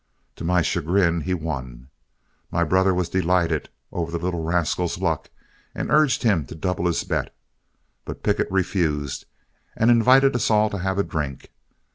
To 0.37 0.43
my 0.43 0.63
chagrin, 0.63 1.21
he 1.21 1.35
won. 1.35 1.87
My 2.49 2.63
brother 2.63 2.91
was 2.91 3.07
delighted 3.07 3.69
over 3.91 4.09
the 4.11 4.17
little 4.17 4.41
rascal's 4.41 4.97
luck, 4.97 5.29
and 5.75 5.91
urged 5.91 6.23
him 6.23 6.43
to 6.47 6.55
double 6.55 6.87
his 6.87 7.03
bet, 7.03 7.31
but 8.03 8.23
Pickett 8.23 8.49
refused 8.51 9.25
and 9.77 9.91
invited 9.91 10.35
us 10.35 10.49
all 10.49 10.71
to 10.71 10.79
have 10.79 10.97
a 10.97 11.03
drink. 11.03 11.51